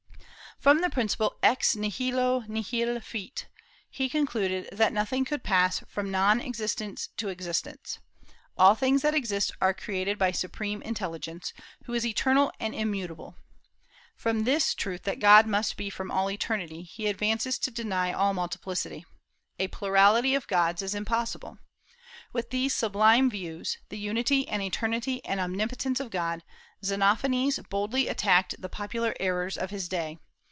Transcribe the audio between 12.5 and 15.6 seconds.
and immutable. From this truth that God